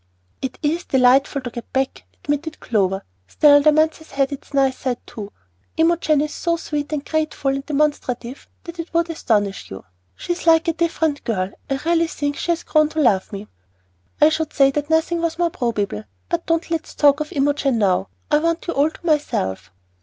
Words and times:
"It 0.41 0.57
is 0.63 0.83
delightful 0.85 1.41
to 1.43 1.51
get 1.51 1.71
back," 1.73 2.05
admitted 2.23 2.59
Clover; 2.59 3.03
"still 3.27 3.61
the 3.61 3.71
month 3.71 3.99
has 3.99 4.09
had 4.09 4.31
its 4.31 4.51
nice 4.51 4.79
side, 4.79 4.97
too. 5.05 5.31
Imogen 5.77 6.21
is 6.21 6.33
so 6.33 6.57
sweet 6.57 6.91
and 6.91 7.05
grateful 7.05 7.51
and 7.51 7.63
demonstrative 7.63 8.47
that 8.63 8.79
it 8.79 8.91
would 8.95 9.11
astonish 9.11 9.69
you. 9.69 9.85
She 10.15 10.33
is 10.33 10.47
like 10.47 10.67
a 10.67 10.73
different 10.73 11.23
girl. 11.23 11.51
I 11.69 11.79
really 11.85 12.07
think 12.07 12.35
she 12.35 12.49
has 12.51 12.63
grown 12.63 12.89
to 12.89 12.99
love 12.99 13.31
me." 13.31 13.45
"I 14.19 14.29
should 14.29 14.53
say 14.53 14.71
that 14.71 14.89
nothing 14.89 15.21
was 15.21 15.37
more 15.37 15.51
probable. 15.51 16.05
But 16.29 16.47
don't 16.47 16.71
let's 16.71 16.95
talk 16.95 17.19
of 17.19 17.31
Imogen 17.31 17.77
now. 17.77 18.07
I 18.31 18.39
want 18.39 18.65
you 18.65 18.73
all 18.73 18.89
to 18.89 19.05
myself." 19.05 19.71